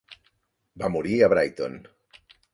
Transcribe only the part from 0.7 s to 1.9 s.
Va morir a Brighton.